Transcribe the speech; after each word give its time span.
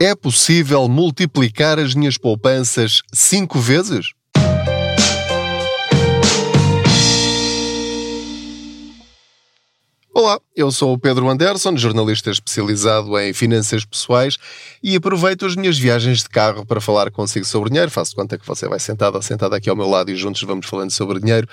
É 0.00 0.12
possível 0.12 0.88
multiplicar 0.88 1.78
as 1.78 1.94
minhas 1.94 2.18
poupanças 2.18 3.00
cinco 3.12 3.60
vezes? 3.60 4.12
Olá, 10.12 10.40
eu 10.56 10.72
sou 10.72 10.94
o 10.94 10.98
Pedro 10.98 11.28
Anderson, 11.28 11.76
jornalista 11.76 12.28
especializado 12.30 13.16
em 13.20 13.32
finanças 13.32 13.84
pessoais 13.84 14.36
e 14.82 14.96
aproveito 14.96 15.46
as 15.46 15.54
minhas 15.54 15.78
viagens 15.78 16.24
de 16.24 16.28
carro 16.28 16.66
para 16.66 16.80
falar 16.80 17.12
consigo 17.12 17.44
sobre 17.44 17.70
dinheiro. 17.70 17.90
Faço 17.90 18.16
conta 18.16 18.36
que 18.36 18.46
você 18.46 18.68
vai 18.68 18.80
sentado 18.80 19.14
ou 19.14 19.22
sentada 19.22 19.56
aqui 19.56 19.70
ao 19.70 19.76
meu 19.76 19.88
lado 19.88 20.10
e 20.10 20.16
juntos 20.16 20.42
vamos 20.42 20.66
falando 20.66 20.90
sobre 20.90 21.20
dinheiro 21.20 21.48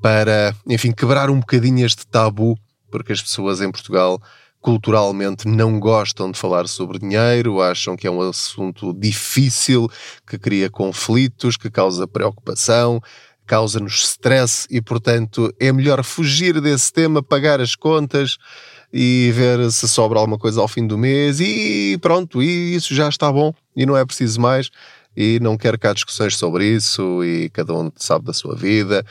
para, 0.00 0.54
enfim, 0.66 0.90
quebrar 0.90 1.28
um 1.28 1.38
bocadinho 1.38 1.84
este 1.84 2.06
tabu, 2.06 2.58
porque 2.90 3.12
as 3.12 3.20
pessoas 3.20 3.60
em 3.60 3.70
Portugal 3.70 4.20
culturalmente 4.64 5.46
não 5.46 5.78
gostam 5.78 6.30
de 6.30 6.38
falar 6.38 6.66
sobre 6.66 6.98
dinheiro, 6.98 7.60
acham 7.60 7.94
que 7.94 8.06
é 8.06 8.10
um 8.10 8.22
assunto 8.22 8.94
difícil, 8.94 9.90
que 10.26 10.38
cria 10.38 10.70
conflitos, 10.70 11.54
que 11.58 11.70
causa 11.70 12.08
preocupação, 12.08 12.98
causa-nos 13.44 14.02
stress 14.02 14.66
e, 14.70 14.80
portanto, 14.80 15.52
é 15.60 15.70
melhor 15.70 16.02
fugir 16.02 16.62
desse 16.62 16.90
tema, 16.90 17.22
pagar 17.22 17.60
as 17.60 17.74
contas 17.74 18.38
e 18.90 19.30
ver 19.34 19.70
se 19.70 19.86
sobra 19.86 20.18
alguma 20.18 20.38
coisa 20.38 20.62
ao 20.62 20.68
fim 20.68 20.86
do 20.86 20.96
mês 20.96 21.40
e 21.40 21.98
pronto, 22.00 22.42
e 22.42 22.74
isso 22.74 22.94
já 22.94 23.06
está 23.06 23.30
bom 23.30 23.52
e 23.76 23.84
não 23.84 23.94
é 23.94 24.02
preciso 24.02 24.40
mais 24.40 24.70
e 25.14 25.38
não 25.40 25.58
quero 25.58 25.78
cá 25.78 25.92
discussões 25.92 26.38
sobre 26.38 26.66
isso 26.66 27.22
e 27.22 27.50
cada 27.50 27.74
um 27.74 27.92
sabe 27.96 28.24
da 28.24 28.32
sua 28.32 28.56
vida. 28.56 29.04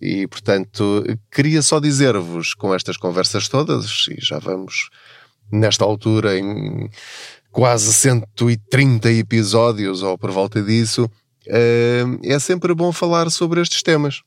E, 0.00 0.26
portanto, 0.26 1.02
queria 1.32 1.62
só 1.62 1.80
dizer-vos 1.80 2.52
com 2.52 2.74
estas 2.74 2.96
conversas 2.96 3.48
todas, 3.48 4.06
e 4.10 4.20
já 4.20 4.38
vamos 4.38 4.90
nesta 5.52 5.84
altura 5.84 6.38
em 6.38 6.88
quase 7.50 7.92
130 7.92 9.12
episódios 9.12 10.02
ou 10.02 10.18
por 10.18 10.30
volta 10.30 10.60
disso, 10.60 11.08
eh, 11.46 12.04
é 12.24 12.38
sempre 12.38 12.74
bom 12.74 12.92
falar 12.92 13.30
sobre 13.30 13.60
estes 13.60 13.82
temas. 13.82 14.22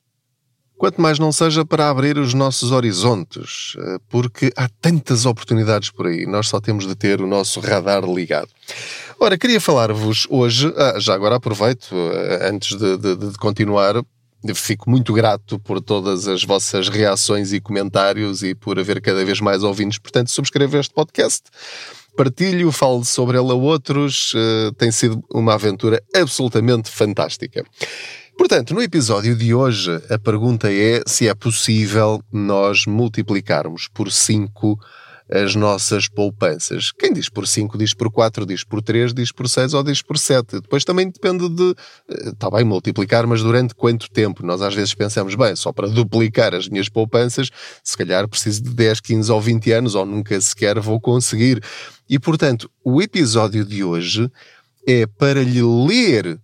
Quanto 0.78 1.02
mais 1.02 1.18
não 1.18 1.32
seja 1.32 1.66
para 1.66 1.90
abrir 1.90 2.20
os 2.20 2.36
nossos 2.36 2.72
horizontes, 2.72 3.76
eh, 3.80 3.98
porque 4.08 4.52
há 4.56 4.70
tantas 4.80 5.26
oportunidades 5.26 5.90
por 5.90 6.06
aí, 6.06 6.26
nós 6.28 6.48
só 6.48 6.62
temos 6.62 6.88
de 6.88 6.96
ter 6.96 7.20
o 7.20 7.28
nosso 7.28 7.60
radar 7.60 8.06
ligado. 8.06 8.50
Ora, 9.20 9.38
queria 9.38 9.60
falar-vos 9.60 10.28
hoje, 10.30 10.72
ah, 10.78 11.00
já 11.00 11.16
agora 11.16 11.38
aproveito, 11.38 11.96
eh, 11.96 12.50
antes 12.50 12.78
de, 12.78 12.98
de, 12.98 13.16
de 13.16 13.38
continuar, 13.40 13.96
Fico 14.56 14.90
muito 14.90 15.14
grato 15.14 15.60
por 15.60 15.82
todas 15.82 16.28
as 16.28 16.44
vossas 16.44 16.90
reações 16.90 17.54
e 17.54 17.60
comentários 17.60 18.44
e 18.44 18.54
por 18.54 18.80
haver 18.80 19.02
cada 19.02 19.24
vez 19.24 19.40
mais 19.40 19.64
ouvintes. 19.64 19.98
Portanto, 19.98 20.32
subscreva 20.32 20.78
este 20.80 20.94
podcast, 20.94 21.44
partilho, 22.16 22.72
falo 22.72 23.06
sobre 23.06 23.38
ele 23.38 23.52
a 23.52 23.56
outros. 23.56 24.34
Uh, 24.34 24.72
tem 24.74 24.92
sido 24.92 25.24
uma 25.34 25.54
aventura 25.54 26.02
absolutamente 26.16 26.90
fantástica. 26.90 27.64
Portanto, 28.38 28.74
no 28.74 28.82
episódio 28.82 29.36
de 29.36 29.54
hoje, 29.54 29.92
a 30.12 30.20
pergunta 30.20 30.72
é 30.72 31.02
se 31.08 31.28
é 31.28 31.34
possível 31.34 32.22
nós 32.32 32.86
multiplicarmos 32.86 33.88
por 33.88 34.12
5 34.12 34.80
as 35.30 35.56
nossas 35.56 36.08
poupanças. 36.08 36.92
Quem 36.92 37.12
diz 37.12 37.30
por 37.30 37.48
5, 37.48 37.78
diz 37.78 37.94
por 37.94 38.10
4, 38.12 38.46
diz 38.46 38.64
por 38.64 38.82
3, 38.82 39.14
diz 39.14 39.32
por 39.32 39.48
6 39.48 39.74
ou 39.74 39.84
diz 39.84 40.02
por 40.02 40.18
7. 40.18 40.62
Depois 40.62 40.86
também 40.86 41.10
depende 41.10 41.50
de. 41.50 41.76
Está 42.32 42.50
bem 42.50 42.64
multiplicar, 42.64 43.28
mas 43.28 43.42
durante 43.42 43.76
quanto 43.76 44.10
tempo? 44.10 44.46
Nós 44.46 44.62
às 44.62 44.74
vezes 44.74 44.94
pensamos, 44.94 45.36
bem, 45.36 45.56
só 45.56 45.72
para 45.72 45.88
duplicar 45.88 46.54
as 46.54 46.70
minhas 46.70 46.90
poupanças, 46.90 47.50
se 47.84 47.98
calhar 47.98 48.28
preciso 48.28 48.64
de 48.64 48.70
10, 48.70 49.00
15 49.02 49.32
ou 49.32 49.42
20 49.42 49.72
anos, 49.72 49.96
ou 49.96 50.06
nunca 50.06 50.40
sequer 50.40 50.80
vou 50.80 51.00
conseguir. 51.00 51.62
E 52.10 52.18
portanto, 52.18 52.70
o 52.84 53.02
episódio 53.02 53.66
de 53.66 53.84
hoje 53.84 54.32
é 54.88 55.06
para 55.06 55.44
lhe 55.44 55.62
ler 55.62 56.40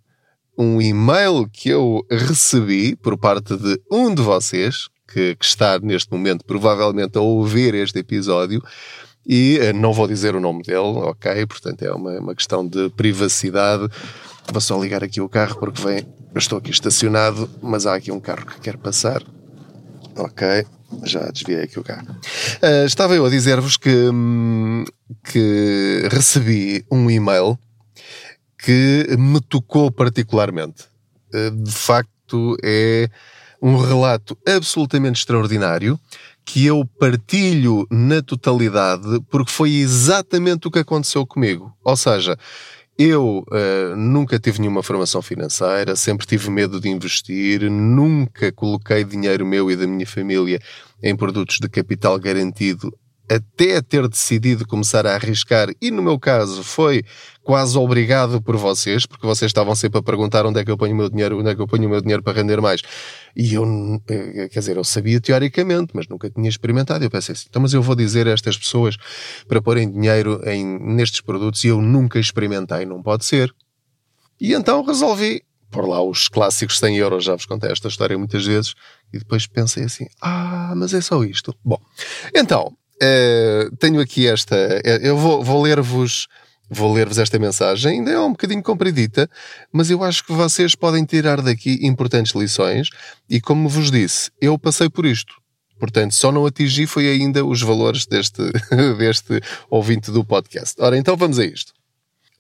um 0.58 0.82
e-mail 0.82 1.48
que 1.52 1.70
eu 1.70 2.06
recebi 2.10 2.96
por 2.96 3.18
parte 3.18 3.56
de 3.56 3.80
um 3.92 4.14
de 4.14 4.22
vocês, 4.22 4.88
que, 5.14 5.36
que 5.36 5.46
está 5.46 5.80
neste 5.80 6.12
momento 6.12 6.44
provavelmente 6.46 7.18
a 7.18 7.22
ouvir 7.22 7.76
este 7.76 8.00
episódio 8.00 8.62
e 9.26 9.60
uh, 9.60 9.74
não 9.78 9.94
vou 9.94 10.08
dizer 10.08 10.36
o 10.36 10.40
nome 10.40 10.64
dele, 10.64 10.78
ok? 10.78 11.46
Portanto, 11.46 11.82
é 11.84 11.94
uma, 11.94 12.20
uma 12.20 12.36
questão 12.36 12.68
de 12.68 12.90
privacidade. 12.90 13.88
Vou 14.52 14.62
só 14.62 14.82
ligar 14.82 15.04
aqui 15.04 15.22
o 15.22 15.30
carro 15.30 15.58
porque 15.58 15.82
vem. 15.82 16.06
Eu 16.34 16.40
estou 16.40 16.58
aqui 16.58 16.72
estacionado, 16.72 17.50
mas 17.62 17.86
há 17.86 17.96
aqui 17.96 18.12
um 18.12 18.20
carro 18.20 18.46
que 18.46 18.60
quer 18.60 18.78
passar. 18.78 19.24
Ok, 20.16 20.66
já 21.04 21.32
desviei 21.32 21.64
aqui 21.64 21.80
o 21.80 21.84
carro. 21.84 22.08
Uh, 22.62 22.86
estava 22.86 23.16
eu 23.16 23.26
a 23.26 23.30
dizer-vos 23.30 23.78
que, 23.78 23.90
hum, 23.90 24.84
que 25.24 26.08
recebi 26.12 26.86
um 26.92 27.10
e-mail 27.10 27.58
que 28.58 29.08
me 29.18 29.40
tocou 29.42 29.92
particularmente. 29.92 30.86
Uh, 31.34 31.52
de 31.64 31.72
facto, 31.72 32.58
é 32.64 33.10
um 33.64 33.78
relato 33.78 34.38
absolutamente 34.46 35.22
extraordinário 35.22 35.98
que 36.44 36.66
eu 36.66 36.86
partilho 37.00 37.88
na 37.90 38.22
totalidade 38.22 39.22
porque 39.32 39.50
foi 39.50 39.76
exatamente 39.76 40.68
o 40.68 40.72
que 40.72 40.80
aconteceu 40.80 41.26
comigo. 41.26 41.74
Ou 41.82 41.96
seja, 41.96 42.38
eu 42.98 43.46
uh, 43.48 43.96
nunca 43.96 44.38
tive 44.38 44.60
nenhuma 44.60 44.84
formação 44.84 45.22
financeira, 45.22 45.96
sempre 45.96 46.28
tive 46.28 46.50
medo 46.50 46.78
de 46.78 46.90
investir, 46.90 47.72
nunca 47.72 48.52
coloquei 48.52 49.06
dinheiro 49.06 49.46
meu 49.46 49.72
e 49.72 49.78
da 49.78 49.88
minha 49.88 50.06
família 50.06 50.60
em 51.02 51.16
produtos 51.16 51.58
de 51.58 51.70
capital 51.70 52.20
garantido 52.20 52.94
até 53.30 53.82
ter 53.82 54.08
decidido 54.08 54.68
começar 54.68 55.06
a 55.08 55.16
arriscar, 55.16 55.70
e 55.82 55.90
no 55.90 56.02
meu 56.02 56.20
caso 56.20 56.64
foi 56.64 57.04
quase 57.42 57.78
obrigado 57.78 58.42
por 58.42 58.56
vocês, 58.58 59.06
porque 59.06 59.26
vocês 59.26 59.50
estavam 59.50 59.76
sempre 59.76 60.00
a 60.00 60.04
perguntar 60.04 60.46
onde 60.46 60.60
é 60.60 60.66
que 60.66 60.72
eu 60.72 60.78
ponho 60.78 60.94
o 60.94 60.98
meu 60.98 61.10
dinheiro, 61.10 61.40
onde 61.40 61.50
é 61.50 61.56
que 61.56 61.62
eu 61.62 61.68
ponho 61.68 61.88
o 61.88 61.90
meu 61.90 62.02
dinheiro 62.02 62.22
para 62.22 62.34
render 62.34 62.62
mais. 62.62 62.82
E 63.36 63.54
eu, 63.54 63.66
eh, 64.10 64.50
quer 64.50 64.60
dizer, 64.60 64.78
eu 64.78 64.84
sabia 64.84 65.20
teoricamente, 65.20 65.92
mas 65.94 66.08
nunca 66.08 66.30
tinha 66.30 66.50
experimentado. 66.50 67.04
Eu 67.04 67.10
pensei 67.10 67.34
assim, 67.34 67.46
então, 67.50 67.62
mas 67.62 67.74
eu 67.74 67.82
vou 67.82 67.96
dizer 67.96 68.28
a 68.28 68.32
estas 68.32 68.58
pessoas 68.58 68.98
para 69.48 69.62
porem 69.62 69.92
dinheiro 69.92 70.42
em, 70.46 70.80
nestes 70.80 71.22
produtos 71.22 71.64
e 71.64 71.68
eu 71.68 71.82
nunca 71.82 72.20
experimentei, 72.20 72.86
não 72.86 73.02
pode 73.02 73.26
ser. 73.26 73.54
E 74.40 74.54
então 74.54 74.84
resolvi 74.84 75.44
por 75.74 75.88
lá 75.88 76.02
os 76.02 76.28
clássicos 76.28 76.78
100 76.78 76.98
euros, 76.98 77.24
já 77.24 77.36
vos 77.36 77.48
contei 77.48 77.72
esta 77.72 77.88
história 77.88 78.16
muitas 78.16 78.46
vezes, 78.46 78.76
e 79.12 79.18
depois 79.18 79.48
pensei 79.48 79.84
assim, 79.84 80.06
ah, 80.22 80.74
mas 80.76 80.94
é 80.94 81.02
só 81.02 81.24
isto. 81.24 81.54
Bom, 81.66 81.80
então, 82.36 82.78
uh, 83.04 83.76
tenho 83.78 84.00
aqui 84.00 84.28
esta. 84.28 84.56
Uh, 84.56 85.06
eu 85.06 85.18
vou, 85.18 85.44
vou 85.44 85.62
ler-vos. 85.62 86.28
Vou 86.70 86.92
ler-vos 86.92 87.20
esta 87.20 87.38
mensagem, 87.38 88.00
ainda 88.00 88.10
é 88.10 88.20
um 88.20 88.32
bocadinho 88.32 88.64
compridita, 88.64 89.30
mas 89.72 89.92
eu 89.92 90.04
acho 90.04 90.26
que 90.26 90.32
vocês 90.32 90.74
podem 90.74 91.06
tirar 91.06 91.40
daqui 91.40 91.78
importantes 91.84 92.34
lições. 92.34 92.88
E 93.30 93.40
como 93.40 93.70
vos 93.70 93.92
disse, 93.92 94.32
eu 94.42 94.58
passei 94.58 94.90
por 94.90 95.06
isto. 95.06 95.36
Portanto, 95.78 96.16
só 96.16 96.32
não 96.32 96.48
atingi 96.48 96.88
foi 96.88 97.10
ainda 97.10 97.46
os 97.46 97.62
valores 97.62 98.08
deste, 98.08 98.42
deste 98.98 99.40
ouvinte 99.70 100.10
do 100.10 100.26
podcast. 100.26 100.82
Ora, 100.82 100.98
então 100.98 101.16
vamos 101.16 101.38
a 101.38 101.46
isto. 101.46 101.74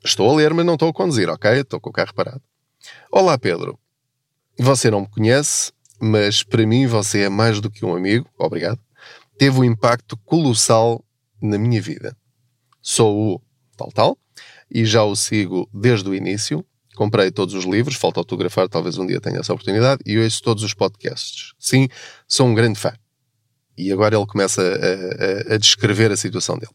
Estou 0.04 0.32
a 0.32 0.36
ler, 0.36 0.52
mas 0.54 0.66
não 0.66 0.74
estou 0.76 0.90
a 0.90 0.94
conduzir, 0.94 1.30
ok? 1.30 1.52
Estou 1.60 1.80
com 1.80 1.90
o 1.92 1.94
carro 1.94 2.14
parado. 2.16 2.42
Olá, 3.12 3.38
Pedro. 3.38 3.78
Você 4.58 4.90
não 4.90 5.02
me 5.02 5.10
conhece, 5.10 5.72
mas 6.02 6.42
para 6.42 6.66
mim 6.66 6.88
você 6.88 7.24
é 7.24 7.30
mais 7.30 7.60
do 7.60 7.70
que 7.70 7.86
um 7.86 7.96
amigo. 7.96 8.28
Obrigado 8.40 8.80
teve 9.44 9.60
um 9.60 9.64
impacto 9.66 10.16
colossal 10.16 11.04
na 11.42 11.58
minha 11.58 11.82
vida. 11.82 12.16
Sou 12.82 13.36
o 13.36 13.42
tal 13.76 13.92
tal 13.92 14.18
e 14.72 14.86
já 14.86 15.04
o 15.04 15.18
sigo 15.18 15.70
desde 15.74 16.10
o 16.10 16.16
início. 16.16 16.66
Comprei 16.96 17.30
todos 17.30 17.54
os 17.54 17.66
livros, 17.66 17.98
falta 17.98 18.22
autografar, 18.22 18.70
talvez 18.70 18.98
um 18.98 19.06
dia 19.06 19.20
tenha 19.20 19.40
essa 19.40 19.52
oportunidade, 19.52 20.02
e 20.06 20.18
ouço 20.18 20.42
todos 20.42 20.64
os 20.64 20.74
podcasts. 20.74 21.52
Sim, 21.60 21.90
sou 22.26 22.48
um 22.48 22.54
grande 22.54 22.80
fã. 22.80 22.94
E 23.78 23.92
agora 23.92 24.16
ele 24.16 24.26
começa 24.26 24.62
a, 24.62 25.52
a, 25.52 25.56
a, 25.56 25.58
descrever 25.58 26.10
a 26.10 26.16
situação 26.16 26.58
dele. 26.58 26.72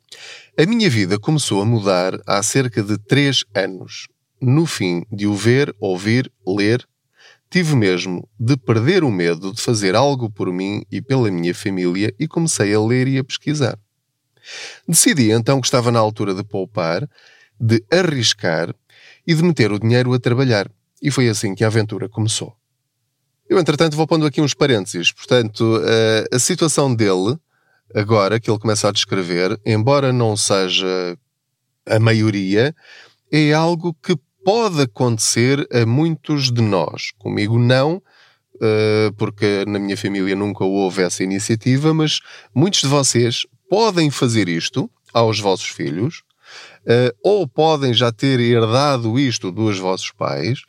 A 0.58 0.66
minha 0.66 0.90
vida 0.90 1.18
começou 1.18 1.62
a 1.62 1.64
mudar 1.64 2.20
há 2.26 2.42
cerca 2.42 2.82
de 2.82 2.98
três 2.98 3.46
anos. 3.54 4.08
No 4.42 4.66
fim 4.66 5.06
de 5.10 5.26
o 5.26 5.34
ver, 5.34 5.74
ouvir, 5.80 6.30
ler 6.46 6.86
Tive 7.50 7.74
mesmo 7.74 8.28
de 8.38 8.56
perder 8.56 9.02
o 9.02 9.10
medo 9.10 9.54
de 9.54 9.60
fazer 9.60 9.96
algo 9.96 10.30
por 10.30 10.52
mim 10.52 10.84
e 10.90 11.00
pela 11.00 11.30
minha 11.30 11.54
família 11.54 12.14
e 12.18 12.28
comecei 12.28 12.74
a 12.74 12.80
ler 12.80 13.08
e 13.08 13.18
a 13.18 13.24
pesquisar. 13.24 13.78
Decidi 14.86 15.30
então 15.30 15.60
que 15.60 15.66
estava 15.66 15.90
na 15.90 15.98
altura 15.98 16.34
de 16.34 16.44
poupar, 16.44 17.08
de 17.58 17.82
arriscar 17.90 18.74
e 19.26 19.34
de 19.34 19.42
meter 19.42 19.72
o 19.72 19.78
dinheiro 19.78 20.12
a 20.12 20.18
trabalhar. 20.18 20.70
E 21.02 21.10
foi 21.10 21.28
assim 21.28 21.54
que 21.54 21.64
a 21.64 21.68
aventura 21.68 22.08
começou. 22.08 22.54
Eu, 23.48 23.58
entretanto, 23.58 23.96
vou 23.96 24.06
pondo 24.06 24.26
aqui 24.26 24.40
uns 24.40 24.52
parênteses. 24.52 25.10
Portanto, 25.10 25.80
a, 26.32 26.36
a 26.36 26.38
situação 26.38 26.94
dele, 26.94 27.38
agora 27.94 28.38
que 28.38 28.50
ele 28.50 28.58
começa 28.58 28.88
a 28.88 28.92
descrever, 28.92 29.58
embora 29.64 30.12
não 30.12 30.36
seja 30.36 31.16
a 31.86 31.98
maioria, 31.98 32.74
é 33.32 33.52
algo 33.54 33.94
que 34.02 34.18
pode 34.48 34.80
acontecer 34.80 35.68
a 35.70 35.84
muitos 35.84 36.50
de 36.50 36.62
nós. 36.62 37.10
Comigo 37.18 37.58
não, 37.58 38.02
eh, 38.62 39.12
porque 39.18 39.66
na 39.66 39.78
minha 39.78 39.94
família 39.94 40.34
nunca 40.34 40.64
houve 40.64 41.02
essa 41.02 41.22
iniciativa, 41.22 41.92
mas 41.92 42.20
muitos 42.54 42.80
de 42.80 42.86
vocês 42.86 43.46
podem 43.68 44.10
fazer 44.10 44.48
isto 44.48 44.90
aos 45.12 45.38
vossos 45.38 45.68
filhos 45.68 46.22
uh, 46.86 47.14
ou 47.22 47.46
podem 47.46 47.92
já 47.92 48.10
ter 48.10 48.40
herdado 48.40 49.18
isto 49.18 49.52
dos 49.52 49.78
vossos 49.78 50.12
pais, 50.12 50.60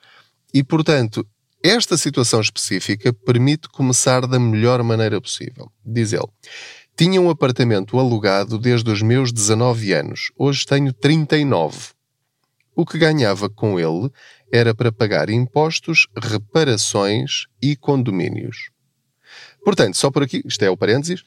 e 0.53 0.61
portanto, 0.61 1.25
esta 1.63 1.97
situação 1.97 2.41
específica 2.41 3.13
permite 3.13 3.69
começar 3.69 4.27
da 4.27 4.37
melhor 4.37 4.83
maneira 4.83 5.21
possível. 5.21 5.71
Diz 5.85 6.11
ele: 6.11 6.27
Tinha 6.97 7.21
um 7.21 7.29
apartamento 7.29 7.97
alugado 7.97 8.59
desde 8.59 8.91
os 8.91 9.01
meus 9.01 9.31
19 9.31 9.93
anos, 9.93 10.33
hoje 10.37 10.65
tenho 10.65 10.91
39. 10.91 11.97
O 12.79 12.85
que 12.85 12.97
ganhava 12.97 13.49
com 13.49 13.77
ele 13.77 14.09
era 14.49 14.73
para 14.73 14.89
pagar 14.89 15.29
impostos, 15.29 16.07
reparações 16.15 17.43
e 17.61 17.75
condomínios. 17.75 18.69
Portanto, 19.65 19.97
só 19.97 20.09
por 20.09 20.23
aqui, 20.23 20.41
isto 20.45 20.63
é 20.63 20.69
o 20.69 20.77
parênteses, 20.77 21.25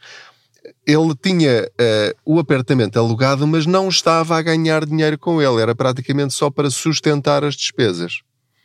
ele 0.86 1.14
tinha 1.14 1.68
uh, 1.68 2.18
o 2.24 2.38
apartamento 2.38 2.98
alugado, 2.98 3.46
mas 3.46 3.66
não 3.66 3.90
estava 3.90 4.38
a 4.38 4.40
ganhar 4.40 4.86
dinheiro 4.86 5.18
com 5.18 5.42
ele, 5.42 5.60
era 5.60 5.74
praticamente 5.74 6.32
só 6.32 6.48
para 6.48 6.70
sustentar 6.70 7.44
as 7.44 7.54
despesas. 7.54 8.22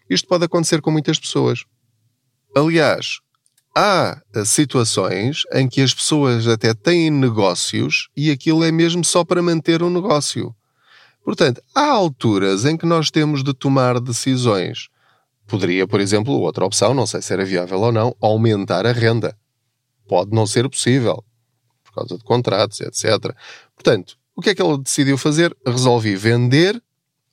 Isto 0.09 0.25
pode 0.25 0.45
acontecer 0.45 0.79
com 0.79 0.89
muitas 0.89 1.19
pessoas. 1.19 1.65
Aliás, 2.55 3.19
há 3.75 4.21
eh, 4.33 4.45
situações 4.45 5.41
em 5.51 5.67
que 5.67 5.81
as 5.81 5.93
pessoas 5.93 6.47
até 6.47 6.73
têm 6.73 7.11
negócios 7.11 8.07
e 8.15 8.31
aquilo 8.31 8.63
é 8.63 8.71
mesmo 8.71 9.03
só 9.03 9.25
para 9.25 9.43
manter 9.43 9.83
o 9.83 9.87
um 9.87 9.89
negócio. 9.89 10.55
Portanto, 11.27 11.61
há 11.75 11.89
alturas 11.89 12.63
em 12.63 12.77
que 12.77 12.85
nós 12.85 13.11
temos 13.11 13.43
de 13.43 13.53
tomar 13.53 13.99
decisões. 13.99 14.87
Poderia, 15.45 15.85
por 15.85 15.99
exemplo, 15.99 16.31
outra 16.39 16.63
opção, 16.63 16.93
não 16.93 17.05
sei 17.05 17.21
se 17.21 17.33
era 17.33 17.43
viável 17.43 17.81
ou 17.81 17.91
não, 17.91 18.15
aumentar 18.21 18.85
a 18.85 18.93
renda. 18.93 19.37
Pode 20.07 20.31
não 20.31 20.47
ser 20.47 20.69
possível, 20.69 21.21
por 21.83 21.95
causa 21.95 22.17
de 22.17 22.23
contratos, 22.23 22.79
etc. 22.79 23.35
Portanto, 23.75 24.17
o 24.37 24.41
que 24.41 24.51
é 24.51 24.55
que 24.55 24.63
ele 24.63 24.77
decidiu 24.77 25.17
fazer? 25.17 25.53
Resolvi 25.67 26.15
vender 26.15 26.81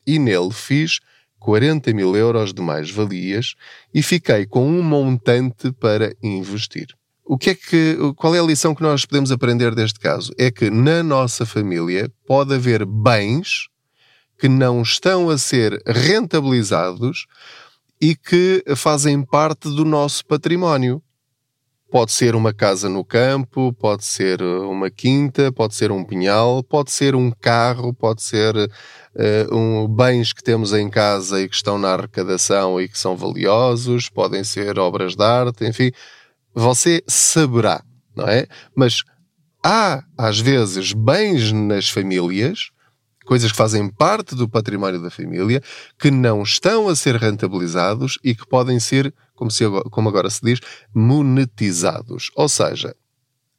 e 0.04 0.18
nele 0.18 0.50
fiz 0.50 0.98
40 1.38 1.92
mil 1.92 2.16
euros 2.16 2.52
de 2.52 2.60
mais-valias 2.60 3.54
e 3.94 4.02
fiquei 4.02 4.44
com 4.44 4.66
um 4.66 4.82
montante 4.82 5.70
para 5.70 6.12
investir. 6.20 6.88
O 7.24 7.38
que 7.38 7.50
é 7.50 7.54
que, 7.54 7.96
qual 8.16 8.34
é 8.34 8.40
a 8.40 8.42
lição 8.42 8.74
que 8.74 8.82
nós 8.82 9.06
podemos 9.06 9.30
aprender 9.30 9.72
deste 9.72 10.00
caso? 10.00 10.32
É 10.36 10.50
que 10.50 10.68
na 10.68 11.00
nossa 11.00 11.46
família 11.46 12.10
pode 12.26 12.52
haver 12.52 12.84
bens 12.84 13.72
que 14.38 14.48
não 14.48 14.82
estão 14.82 15.30
a 15.30 15.38
ser 15.38 15.80
rentabilizados 15.86 17.26
e 18.00 18.14
que 18.14 18.62
fazem 18.76 19.22
parte 19.22 19.68
do 19.68 19.84
nosso 19.84 20.26
património. 20.26 21.02
Pode 21.90 22.10
ser 22.10 22.34
uma 22.34 22.52
casa 22.52 22.88
no 22.88 23.04
campo, 23.04 23.72
pode 23.72 24.04
ser 24.04 24.42
uma 24.42 24.90
quinta, 24.90 25.52
pode 25.52 25.76
ser 25.76 25.92
um 25.92 26.04
pinhal, 26.04 26.62
pode 26.64 26.90
ser 26.90 27.14
um 27.14 27.30
carro, 27.30 27.94
pode 27.94 28.20
ser 28.20 28.56
uh, 28.56 29.56
um, 29.56 29.86
bens 29.86 30.32
que 30.32 30.42
temos 30.42 30.72
em 30.72 30.90
casa 30.90 31.40
e 31.40 31.48
que 31.48 31.54
estão 31.54 31.78
na 31.78 31.92
arrecadação 31.92 32.80
e 32.80 32.88
que 32.88 32.98
são 32.98 33.16
valiosos, 33.16 34.08
podem 34.08 34.42
ser 34.42 34.76
obras 34.76 35.14
de 35.14 35.22
arte, 35.22 35.64
enfim. 35.64 35.92
Você 36.52 37.02
saberá, 37.06 37.80
não 38.14 38.26
é? 38.26 38.48
Mas 38.74 39.04
há, 39.62 40.02
às 40.18 40.40
vezes, 40.40 40.92
bens 40.92 41.52
nas 41.52 41.88
famílias 41.88 42.73
coisas 43.24 43.50
que 43.50 43.56
fazem 43.56 43.88
parte 43.88 44.34
do 44.34 44.48
património 44.48 45.00
da 45.00 45.10
família, 45.10 45.62
que 45.98 46.10
não 46.10 46.42
estão 46.42 46.88
a 46.88 46.94
ser 46.94 47.16
rentabilizados 47.16 48.18
e 48.22 48.34
que 48.34 48.46
podem 48.46 48.78
ser, 48.78 49.12
como, 49.34 49.50
se, 49.50 49.64
como 49.90 50.08
agora 50.08 50.30
se 50.30 50.40
diz, 50.42 50.60
monetizados. 50.94 52.30
Ou 52.36 52.48
seja, 52.48 52.94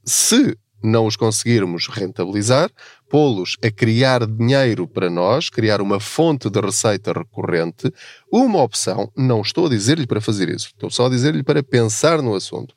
se 0.04 0.58
não 0.84 1.08
os 1.08 1.16
conseguirmos 1.16 1.88
rentabilizar, 1.88 2.70
pô-los 3.10 3.58
a 3.64 3.72
criar 3.72 4.26
dinheiro 4.28 4.88
para 4.88 5.10
nós, 5.10 5.50
criar 5.50 5.82
uma 5.82 6.00
fonte 6.00 6.50
de 6.50 6.62
receita 6.62 7.12
recorrente, 7.12 7.92
uma 8.32 8.62
opção, 8.62 9.12
não 9.18 9.42
estou 9.42 9.66
a 9.66 9.70
dizer-lhe 9.70 10.06
para 10.06 10.22
fazer 10.22 10.48
isso, 10.50 10.68
estou 10.68 10.92
só 10.92 11.08
a 11.08 11.10
dizer-lhe 11.10 11.44
para 11.44 11.64
pensar 11.64 12.22
no 12.22 12.36
assunto. 12.36 12.76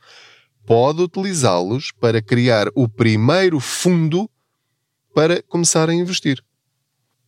Pode 0.64 1.02
utilizá-los 1.02 1.92
para 1.92 2.22
criar 2.22 2.68
o 2.74 2.88
primeiro 2.88 3.60
fundo 3.60 4.28
para 5.14 5.42
começar 5.42 5.88
a 5.88 5.94
investir 5.94 6.42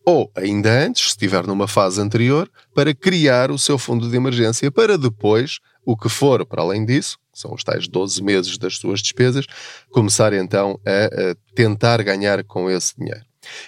ou, 0.04 0.30
ainda 0.34 0.70
antes, 0.84 1.02
se 1.02 1.08
estiver 1.10 1.46
numa 1.46 1.68
fase 1.68 2.00
anterior, 2.00 2.50
para 2.74 2.94
criar 2.94 3.50
o 3.50 3.58
seu 3.58 3.78
fundo 3.78 4.08
de 4.08 4.16
emergência 4.16 4.70
para 4.70 4.96
depois, 4.96 5.58
o 5.84 5.96
que 5.96 6.08
for 6.08 6.44
para 6.46 6.62
além 6.62 6.84
disso, 6.84 7.18
são 7.32 7.54
os 7.54 7.62
tais 7.62 7.86
12 7.86 8.22
meses 8.22 8.58
das 8.58 8.76
suas 8.76 9.00
despesas, 9.00 9.46
começar 9.90 10.32
então 10.32 10.80
a, 10.86 11.30
a 11.30 11.54
tentar 11.54 12.02
ganhar 12.02 12.42
com 12.44 12.70
esse 12.70 12.96
dinheiro. 12.96 13.24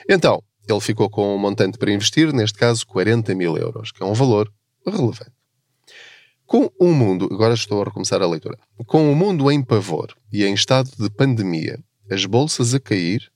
Então, 0.09 0.43
ele 0.69 0.81
ficou 0.81 1.11
com 1.11 1.35
um 1.35 1.39
montante 1.39 1.79
para 1.79 1.93
investir, 1.93 2.33
neste 2.33 2.59
caso 2.59 2.87
40 2.87 3.35
mil 3.35 3.57
euros, 3.57 3.93
que 3.93 4.03
é 4.03 4.07
um 4.07 4.15
valor 4.15 4.53
relevante. 4.87 5.33
Com 6.47 6.71
o 6.79 6.87
um 6.87 6.93
mundo, 6.93 7.29
agora 7.33 7.55
estou 7.55 7.81
a 7.81 7.85
recomeçar 7.85 8.21
a 8.21 8.27
leitura, 8.27 8.59
com 8.87 9.09
o 9.09 9.13
um 9.13 9.15
mundo 9.15 9.51
em 9.51 9.63
pavor 9.63 10.15
e 10.33 10.45
em 10.45 10.55
estado 10.55 10.91
de 10.99 11.09
pandemia, 11.09 11.79
as 12.11 12.27
bolsas 12.27 12.75
a 12.75 12.81
cair, 12.81 13.31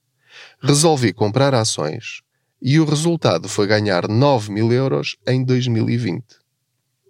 resolvi 0.60 1.12
comprar 1.12 1.54
ações 1.54 2.20
e 2.60 2.80
o 2.80 2.84
resultado 2.84 3.48
foi 3.48 3.66
ganhar 3.66 4.08
9 4.08 4.50
mil 4.50 4.72
euros 4.72 5.16
em 5.26 5.44
2020. 5.44 6.24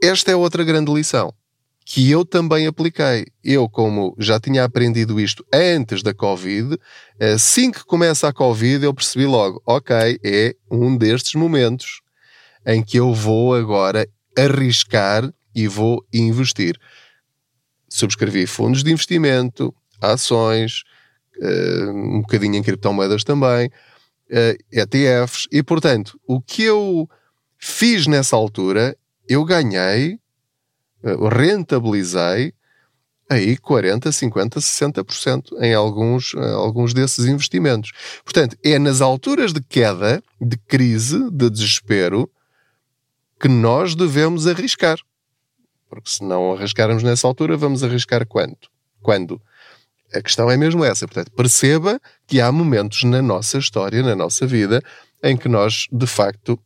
Esta 0.03 0.33
é 0.33 0.37
outra 0.37 0.65
grande 0.65 0.93
lição 0.93 1.33
que 1.87 2.11
eu 2.11 2.25
também 2.25 2.67
apliquei. 2.67 3.27
Eu, 3.45 3.69
como 3.69 4.15
já 4.19 4.41
tinha 4.41 4.65
aprendido 4.65 5.21
isto 5.21 5.47
antes 5.55 6.03
da 6.03 6.13
Covid, 6.13 6.77
assim 7.21 7.71
que 7.71 7.85
começa 7.85 8.27
a 8.29 8.33
Covid, 8.33 8.85
eu 8.85 8.93
percebi 8.93 9.25
logo: 9.25 9.63
ok, 9.65 10.19
é 10.23 10.57
um 10.69 10.97
destes 10.97 11.35
momentos 11.35 12.03
em 12.67 12.83
que 12.83 12.99
eu 12.99 13.15
vou 13.15 13.55
agora 13.55 14.07
arriscar 14.37 15.33
e 15.55 15.69
vou 15.69 16.05
investir. 16.13 16.77
Subscrevi 17.89 18.47
fundos 18.47 18.83
de 18.83 18.91
investimento, 18.91 19.73
ações, 20.01 20.83
eh, 21.41 21.87
um 21.87 22.21
bocadinho 22.21 22.57
em 22.57 22.63
criptomoedas 22.65 23.23
também 23.23 23.71
ETFs, 24.73 25.47
e 25.53 25.63
portanto, 25.63 26.19
o 26.27 26.41
que 26.41 26.63
eu 26.63 27.09
fiz 27.59 28.07
nessa 28.07 28.37
altura, 28.37 28.97
eu 29.29 29.45
ganhei, 29.45 30.19
uh, 31.03 31.29
rentabilizei 31.29 32.53
aí 33.29 33.57
40, 33.57 34.13
50, 34.13 34.61
60% 34.61 35.53
em 35.61 35.75
alguns, 35.75 36.33
uh, 36.35 36.41
alguns 36.41 36.95
desses 36.95 37.27
investimentos. 37.27 37.93
Portanto, 38.25 38.57
é 38.65 38.79
nas 38.79 39.01
alturas 39.01 39.53
de 39.53 39.61
queda, 39.61 40.23
de 40.41 40.57
crise, 40.57 41.31
de 41.31 41.51
desespero, 41.51 42.31
que 43.41 43.49
nós 43.49 43.95
devemos 43.95 44.47
arriscar. 44.47 44.99
Porque 45.89 46.09
se 46.09 46.25
não 46.25 46.53
arriscarmos 46.53 47.03
nessa 47.03 47.27
altura, 47.27 47.57
vamos 47.57 47.83
arriscar 47.83 48.27
quanto? 48.27 48.69
Quando? 49.03 49.41
A 50.17 50.23
questão 50.23 50.51
é 50.51 50.57
mesmo 50.57 50.85
essa. 50.85 51.07
Portanto, 51.07 51.31
perceba 51.33 52.01
que 52.27 52.41
há 52.41 52.51
momentos 52.51 53.05
na 53.05 53.21
nossa 53.21 53.59
história, 53.59 54.03
na 54.03 54.17
nossa 54.17 54.47
vida, 54.47 54.83
em 55.23 55.37
que 55.37 55.49
nós, 55.49 55.87
de 55.93 56.07
facto, 56.07 56.59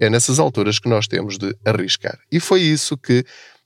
é 0.00 0.10
nessas 0.10 0.38
alturas 0.38 0.78
que 0.78 0.88
nós 0.88 1.06
temos 1.06 1.38
de 1.38 1.56
arriscar. 1.64 2.18
E 2.30 2.40
foi 2.40 2.60
isso 2.62 2.96
que 2.96 3.24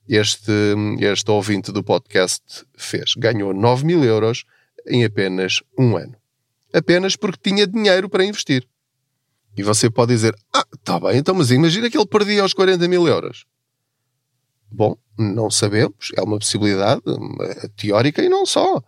este, 0.09 0.53
este 1.01 1.31
ouvinte 1.31 1.73
do 1.73 1.83
podcast 1.83 2.43
fez. 2.77 3.15
Ganhou 3.17 3.55
9 3.55 3.85
mil 3.85 4.05
euros 4.05 4.45
em 4.87 5.05
apenas 5.05 5.63
um 5.79 5.97
ano. 5.97 6.17
Apenas 6.73 7.17
porque 7.17 7.51
tinha 7.51 7.67
dinheiro 7.67 8.09
para 8.09 8.25
investir. 8.25 8.67
E 9.57 9.63
você 9.63 9.91
pode 9.91 10.13
dizer: 10.13 10.35
Ah, 10.55 10.65
está 10.75 11.01
bem, 11.01 11.17
então, 11.17 11.35
mas 11.35 11.51
imagina 11.51 11.91
que 11.91 11.97
ele 11.99 12.07
perdia 12.07 12.45
os 12.45 12.53
40 12.53 12.87
mil 12.89 13.07
euros. 13.07 13.45
Bom, 14.71 14.97
não 15.19 15.51
sabemos, 15.51 16.13
é 16.17 16.23
uma 16.23 16.39
possibilidade 16.39 17.03
é 17.41 17.69
teórica 17.77 18.23
e 18.23 18.29
não 18.29 18.47
só. 18.47 18.81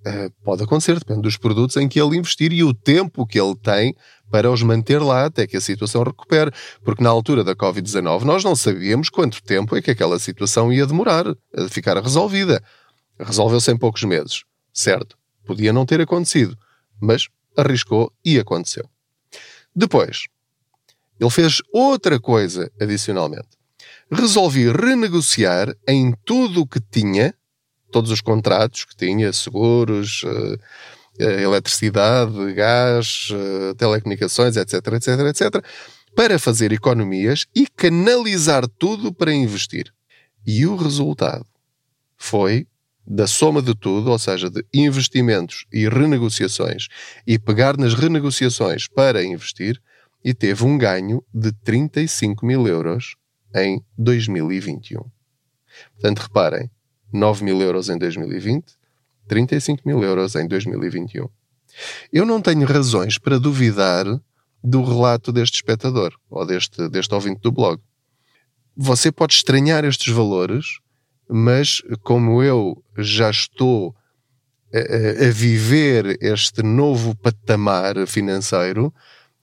Uh, 0.00 0.30
pode 0.42 0.62
acontecer, 0.62 0.98
depende 0.98 1.20
dos 1.20 1.36
produtos 1.36 1.76
em 1.76 1.86
que 1.86 2.00
ele 2.00 2.16
investir 2.16 2.52
e 2.52 2.64
o 2.64 2.72
tempo 2.72 3.26
que 3.26 3.38
ele 3.38 3.54
tem 3.54 3.94
para 4.30 4.50
os 4.50 4.62
manter 4.62 4.98
lá 4.98 5.26
até 5.26 5.46
que 5.46 5.58
a 5.58 5.60
situação 5.60 6.02
recupere. 6.02 6.50
Porque 6.82 7.02
na 7.02 7.10
altura 7.10 7.44
da 7.44 7.54
Covid-19 7.54 8.22
nós 8.22 8.42
não 8.42 8.56
sabíamos 8.56 9.10
quanto 9.10 9.42
tempo 9.42 9.76
é 9.76 9.82
que 9.82 9.90
aquela 9.90 10.18
situação 10.18 10.72
ia 10.72 10.86
demorar 10.86 11.26
a 11.28 11.68
ficar 11.68 12.00
resolvida. 12.02 12.62
Resolveu-se 13.18 13.70
em 13.70 13.76
poucos 13.76 14.02
meses, 14.04 14.44
certo? 14.72 15.18
Podia 15.44 15.72
não 15.72 15.84
ter 15.84 16.00
acontecido, 16.00 16.56
mas 16.98 17.28
arriscou 17.54 18.10
e 18.24 18.38
aconteceu. 18.38 18.88
Depois, 19.76 20.24
ele 21.20 21.30
fez 21.30 21.60
outra 21.72 22.18
coisa 22.18 22.70
adicionalmente. 22.80 23.48
Resolvi 24.10 24.70
renegociar 24.72 25.74
em 25.86 26.12
tudo 26.24 26.62
o 26.62 26.66
que 26.66 26.80
tinha 26.80 27.34
todos 27.90 28.10
os 28.10 28.20
contratos 28.20 28.84
que 28.84 28.96
tinha, 28.96 29.32
seguros, 29.32 30.22
uh, 30.24 30.58
eletricidade, 31.18 32.52
gás, 32.54 33.28
uh, 33.30 33.74
telecomunicações, 33.74 34.56
etc, 34.56 34.74
etc, 34.94 35.08
etc, 35.28 35.64
para 36.14 36.38
fazer 36.38 36.72
economias 36.72 37.46
e 37.54 37.66
canalizar 37.66 38.66
tudo 38.66 39.12
para 39.12 39.32
investir. 39.32 39.92
E 40.46 40.66
o 40.66 40.76
resultado 40.76 41.46
foi 42.16 42.66
da 43.06 43.26
soma 43.26 43.60
de 43.60 43.74
tudo, 43.74 44.10
ou 44.10 44.18
seja, 44.18 44.48
de 44.48 44.64
investimentos 44.72 45.66
e 45.72 45.88
renegociações, 45.88 46.86
e 47.26 47.38
pegar 47.38 47.76
nas 47.76 47.94
renegociações 47.94 48.86
para 48.86 49.24
investir, 49.24 49.80
e 50.24 50.32
teve 50.34 50.64
um 50.64 50.78
ganho 50.78 51.24
de 51.32 51.50
35 51.50 52.44
mil 52.44 52.68
euros 52.68 53.16
em 53.54 53.82
2021. 53.98 55.02
Portanto, 55.94 56.18
reparem, 56.18 56.70
9 57.12 57.44
mil 57.44 57.60
euros 57.60 57.88
em 57.88 57.98
2020, 57.98 58.64
35 59.28 59.82
mil 59.86 60.02
euros 60.02 60.34
em 60.34 60.46
2021. 60.46 61.28
Eu 62.12 62.26
não 62.26 62.40
tenho 62.40 62.66
razões 62.66 63.18
para 63.18 63.38
duvidar 63.38 64.04
do 64.62 64.82
relato 64.82 65.32
deste 65.32 65.56
espectador 65.56 66.12
ou 66.28 66.44
deste, 66.44 66.88
deste 66.88 67.14
ouvinte 67.14 67.40
do 67.40 67.52
blog. 67.52 67.80
Você 68.76 69.10
pode 69.10 69.34
estranhar 69.34 69.84
estes 69.84 70.12
valores, 70.12 70.80
mas 71.28 71.82
como 72.02 72.42
eu 72.42 72.82
já 72.98 73.30
estou 73.30 73.94
a, 74.72 75.26
a 75.26 75.30
viver 75.30 76.18
este 76.20 76.62
novo 76.62 77.14
patamar 77.16 78.06
financeiro, 78.06 78.92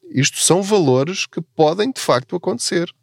isto 0.10 0.40
são 0.40 0.62
valores 0.62 1.26
que 1.26 1.42
podem 1.42 1.92
de 1.92 2.00
facto 2.00 2.36
acontecer. 2.36 2.94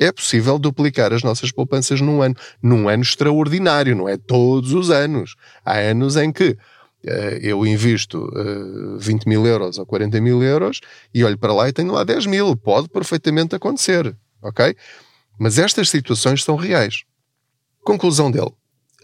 É 0.00 0.10
possível 0.10 0.58
duplicar 0.58 1.12
as 1.12 1.22
nossas 1.22 1.52
poupanças 1.52 2.00
num 2.00 2.22
ano. 2.22 2.34
Num 2.62 2.88
ano 2.88 3.02
extraordinário, 3.02 3.94
não 3.94 4.08
é 4.08 4.16
todos 4.16 4.72
os 4.72 4.90
anos. 4.90 5.36
Há 5.62 5.76
anos 5.78 6.16
em 6.16 6.32
que 6.32 6.48
uh, 6.50 6.58
eu 7.42 7.66
invisto 7.66 8.24
uh, 8.24 8.96
eh, 8.96 8.98
20 8.98 9.26
mil 9.26 9.46
euros 9.46 9.78
ou 9.78 9.84
40 9.84 10.18
mil 10.18 10.42
euros 10.42 10.80
e 11.12 11.22
olho 11.22 11.36
para 11.36 11.52
lá 11.52 11.68
e 11.68 11.72
tenho 11.72 11.92
lá 11.92 12.02
10 12.02 12.24
mil. 12.24 12.56
Pode 12.56 12.88
perfeitamente 12.88 13.54
acontecer, 13.54 14.16
ok? 14.40 14.74
Mas 15.38 15.58
estas 15.58 15.90
situações 15.90 16.42
são 16.42 16.56
reais. 16.56 17.04
Conclusão 17.84 18.30
dele. 18.30 18.52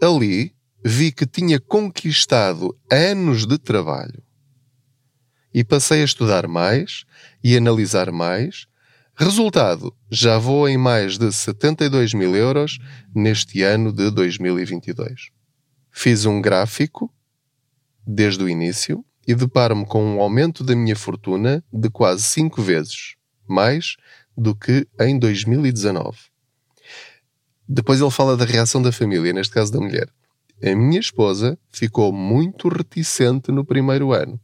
Ali 0.00 0.54
vi 0.82 1.12
que 1.12 1.26
tinha 1.26 1.60
conquistado 1.60 2.74
anos 2.90 3.46
de 3.46 3.58
trabalho 3.58 4.22
e 5.52 5.64
passei 5.64 6.02
a 6.02 6.04
estudar 6.04 6.46
mais 6.46 7.04
e 7.42 7.56
analisar 7.56 8.10
mais. 8.12 8.66
Resultado, 9.18 9.96
já 10.10 10.36
vou 10.36 10.68
em 10.68 10.76
mais 10.76 11.16
de 11.16 11.32
72 11.32 12.12
mil 12.12 12.36
euros 12.36 12.78
neste 13.14 13.62
ano 13.62 13.90
de 13.90 14.10
2022. 14.10 15.30
Fiz 15.90 16.26
um 16.26 16.38
gráfico 16.38 17.10
desde 18.06 18.44
o 18.44 18.48
início 18.48 19.02
e 19.26 19.34
deparo-me 19.34 19.86
com 19.86 20.04
um 20.04 20.20
aumento 20.20 20.62
da 20.62 20.76
minha 20.76 20.94
fortuna 20.94 21.64
de 21.72 21.88
quase 21.88 22.24
5 22.24 22.60
vezes 22.60 23.16
mais 23.48 23.96
do 24.36 24.54
que 24.54 24.86
em 25.00 25.18
2019. 25.18 26.18
Depois 27.66 28.02
ele 28.02 28.10
fala 28.10 28.36
da 28.36 28.44
reação 28.44 28.82
da 28.82 28.92
família, 28.92 29.32
neste 29.32 29.54
caso 29.54 29.72
da 29.72 29.80
mulher. 29.80 30.10
A 30.62 30.74
minha 30.74 31.00
esposa 31.00 31.58
ficou 31.70 32.12
muito 32.12 32.68
reticente 32.68 33.50
no 33.50 33.64
primeiro 33.64 34.12
ano. 34.12 34.38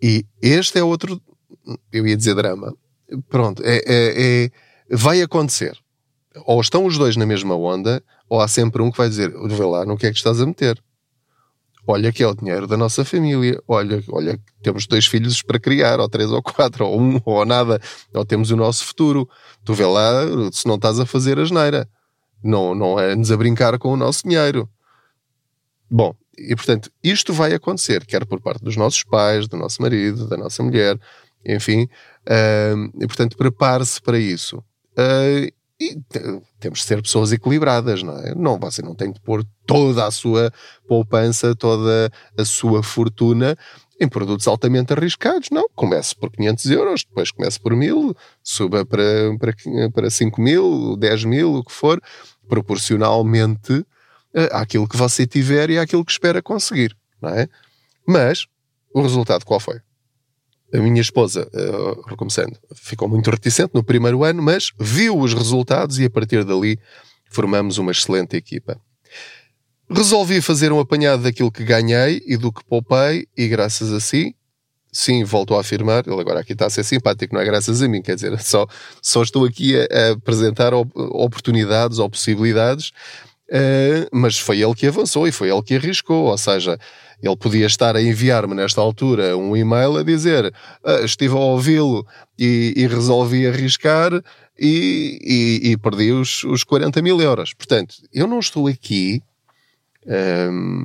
E 0.00 0.24
este 0.40 0.78
é 0.78 0.82
outro, 0.82 1.20
eu 1.92 2.06
ia 2.06 2.16
dizer 2.16 2.34
drama. 2.34 2.74
Pronto, 3.28 3.62
é, 3.64 3.76
é, 3.86 4.44
é, 4.44 4.50
vai 4.90 5.22
acontecer. 5.22 5.76
Ou 6.46 6.60
estão 6.60 6.86
os 6.86 6.96
dois 6.96 7.16
na 7.16 7.26
mesma 7.26 7.54
onda, 7.56 8.02
ou 8.28 8.40
há 8.40 8.48
sempre 8.48 8.82
um 8.82 8.90
que 8.90 8.98
vai 8.98 9.08
dizer: 9.08 9.30
vê 9.30 9.64
lá 9.64 9.84
no 9.84 9.96
que 9.96 10.06
é 10.06 10.10
que 10.10 10.16
estás 10.16 10.40
a 10.40 10.46
meter. 10.46 10.82
Olha 11.86 12.12
que 12.12 12.22
é 12.22 12.26
o 12.26 12.34
dinheiro 12.34 12.66
da 12.66 12.76
nossa 12.76 13.04
família. 13.04 13.60
Olha, 13.66 14.02
olha, 14.08 14.38
temos 14.62 14.86
dois 14.86 15.06
filhos 15.06 15.42
para 15.42 15.58
criar, 15.58 15.98
ou 15.98 16.08
três 16.08 16.30
ou 16.30 16.40
quatro, 16.40 16.86
ou 16.86 17.00
um, 17.00 17.20
ou 17.24 17.44
nada. 17.44 17.80
Ou 18.14 18.24
temos 18.24 18.50
o 18.50 18.56
nosso 18.56 18.84
futuro. 18.84 19.28
Tu 19.64 19.74
vê 19.74 19.84
lá 19.84 20.22
se 20.52 20.66
não 20.66 20.76
estás 20.76 21.00
a 21.00 21.06
fazer 21.06 21.38
a 21.40 21.44
geneira. 21.44 21.88
Não, 22.42 22.74
não 22.74 22.98
é-nos 22.98 23.32
a 23.32 23.36
brincar 23.36 23.78
com 23.78 23.92
o 23.92 23.96
nosso 23.96 24.22
dinheiro. 24.22 24.68
Bom, 25.90 26.14
e 26.38 26.54
portanto, 26.56 26.90
isto 27.02 27.32
vai 27.32 27.52
acontecer, 27.52 28.06
quer 28.06 28.24
por 28.24 28.40
parte 28.40 28.64
dos 28.64 28.76
nossos 28.76 29.02
pais, 29.04 29.46
do 29.46 29.56
nosso 29.56 29.82
marido, 29.82 30.26
da 30.26 30.36
nossa 30.36 30.62
mulher, 30.62 30.98
enfim, 31.46 31.84
uh, 31.84 33.02
e 33.02 33.06
portanto, 33.06 33.36
prepare-se 33.36 34.00
para 34.00 34.18
isso. 34.18 34.58
Uh, 34.92 35.52
e 35.82 35.98
temos 36.60 36.78
de 36.78 36.84
ser 36.84 37.02
pessoas 37.02 37.32
equilibradas, 37.32 38.04
não 38.04 38.16
é? 38.16 38.34
Não, 38.36 38.56
você 38.58 38.80
não 38.82 38.94
tem 38.94 39.10
de 39.10 39.20
pôr 39.20 39.44
toda 39.66 40.06
a 40.06 40.10
sua 40.12 40.52
poupança, 40.86 41.56
toda 41.56 42.10
a 42.38 42.44
sua 42.44 42.84
fortuna 42.84 43.56
em 44.00 44.08
produtos 44.08 44.46
altamente 44.46 44.92
arriscados. 44.92 45.48
Não, 45.50 45.68
comece 45.74 46.14
por 46.14 46.30
500 46.30 46.70
euros, 46.70 47.04
depois 47.04 47.32
comece 47.32 47.58
por 47.58 47.74
1000, 47.74 48.16
suba 48.42 48.84
para, 48.84 49.02
para, 49.38 49.54
para 49.92 50.10
5 50.10 50.40
mil, 50.40 50.96
10 50.96 51.24
mil, 51.24 51.54
o 51.54 51.64
que 51.64 51.72
for, 51.72 52.00
proporcionalmente 52.48 53.72
uh, 53.72 53.86
àquilo 54.52 54.88
que 54.88 54.96
você 54.96 55.26
tiver 55.26 55.70
e 55.70 55.78
àquilo 55.78 56.04
que 56.04 56.12
espera 56.12 56.40
conseguir, 56.40 56.96
não 57.20 57.30
é? 57.30 57.48
Mas, 58.06 58.46
o 58.94 59.02
resultado 59.02 59.44
qual 59.44 59.58
foi? 59.58 59.80
A 60.72 60.78
minha 60.78 61.00
esposa, 61.00 61.48
uh, 61.52 62.08
recomeçando, 62.08 62.56
ficou 62.74 63.08
muito 63.08 63.30
reticente 63.30 63.72
no 63.74 63.84
primeiro 63.84 64.24
ano, 64.24 64.42
mas 64.42 64.72
viu 64.78 65.18
os 65.18 65.34
resultados 65.34 65.98
e 65.98 66.04
a 66.04 66.10
partir 66.10 66.44
dali 66.44 66.78
formamos 67.30 67.78
uma 67.78 67.92
excelente 67.92 68.36
equipa. 68.36 68.80
Resolvi 69.90 70.40
fazer 70.40 70.72
um 70.72 70.80
apanhado 70.80 71.22
daquilo 71.22 71.52
que 71.52 71.64
ganhei 71.64 72.22
e 72.26 72.36
do 72.36 72.50
que 72.50 72.64
poupei, 72.64 73.26
e 73.36 73.48
graças 73.48 73.92
a 73.92 74.00
si, 74.00 74.34
sim, 74.90 75.24
volto 75.24 75.54
a 75.54 75.60
afirmar, 75.60 76.04
ele 76.06 76.20
agora 76.20 76.40
aqui 76.40 76.54
está 76.54 76.66
a 76.66 76.70
ser 76.70 76.84
simpático, 76.84 77.34
não 77.34 77.42
é 77.42 77.44
graças 77.44 77.82
a 77.82 77.88
mim, 77.88 78.00
quer 78.00 78.14
dizer, 78.14 78.38
só, 78.40 78.66
só 79.02 79.22
estou 79.22 79.44
aqui 79.44 79.74
a, 79.76 79.82
a 79.82 80.12
apresentar 80.12 80.72
oportunidades 80.74 81.98
ou 81.98 82.08
possibilidades 82.08 82.92
Uh, 83.52 84.08
mas 84.10 84.38
foi 84.38 84.62
ele 84.62 84.74
que 84.74 84.86
avançou 84.86 85.28
e 85.28 85.32
foi 85.32 85.50
ele 85.50 85.62
que 85.62 85.74
arriscou, 85.74 86.24
ou 86.24 86.38
seja, 86.38 86.78
ele 87.22 87.36
podia 87.36 87.66
estar 87.66 87.94
a 87.94 88.02
enviar-me 88.02 88.54
nesta 88.54 88.80
altura 88.80 89.36
um 89.36 89.56
e-mail 89.56 89.96
a 89.96 90.02
dizer 90.02 90.52
uh, 90.84 91.04
estive 91.04 91.34
a 91.34 91.38
ouvi-lo 91.38 92.06
e, 92.38 92.74
e, 92.76 92.86
resolvi 92.86 93.46
arriscar 93.46 94.12
e, 94.58 95.18
e, 95.62 95.70
e, 95.70 95.76
perdi 95.76 96.10
os, 96.10 96.42
os 96.44 96.64
40 96.64 97.00
mil 97.00 97.20
euros. 97.20 97.54
Portanto, 97.54 97.94
eu 98.12 98.26
não 98.26 98.40
estou 98.40 98.66
aqui 98.66 99.22
um, 100.06 100.84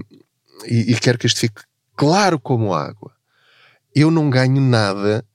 e, 0.65 0.96
quero 0.96 1.17
que 1.17 1.27
isto 1.27 1.39
fique 1.39 1.62
claro 1.96 2.39
como 2.39 2.74
água. 2.74 3.12
Eu 3.96 4.12
não 4.12 4.29
ganho 4.29 4.62
nada 4.62 5.25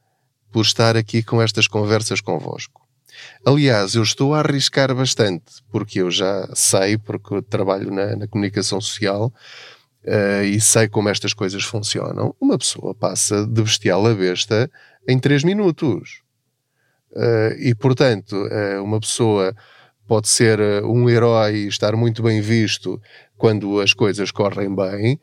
por 0.53 0.63
estar 0.63 0.97
aqui 0.97 1.23
com 1.23 1.43
estas 1.43 1.67
conversas 1.67 2.21
convosco. 2.21 2.83
Aliás, 3.45 3.95
eu 3.95 4.03
estou 4.03 4.35
a 4.35 4.39
arriscar 4.39 4.95
bastante, 4.95 5.63
porque 5.71 6.01
eu 6.01 6.11
já 6.11 6.49
sei, 6.55 6.97
porque 6.97 7.35
eu 7.35 7.43
trabalho 7.43 7.91
na, 7.91 8.17
na 8.17 8.29
comunicação 8.29 8.81
social 8.81 9.33
uh, 10.07 10.45
e 10.45 10.61
sei 10.61 10.89
como 10.89 11.09
estas 11.09 11.33
coisas 11.33 11.63
funcionam. 11.63 12.35
Uma 12.41 12.59
pessoa 12.59 12.95
passa 12.95 13.47
de 13.47 13.63
bestial 13.63 14.07
a 14.07 14.15
besta 14.15 14.71
em 15.09 15.19
3 15.19 15.45
minutos. 15.45 16.23
Uh, 17.13 17.53
e, 17.59 17.75
portanto, 17.75 18.33
uh, 18.33 18.83
uma 18.83 19.01
pessoa 19.01 19.55
pode 20.07 20.29
ser 20.29 20.59
um 20.85 21.09
herói 21.09 21.55
e 21.55 21.69
estar 21.69 21.95
muito 21.97 22.23
bem 22.23 22.41
visto 22.41 23.01
quando 23.37 23.81
as 23.81 23.93
coisas 23.93 24.31
correm 24.31 24.75
bem, 24.75 25.19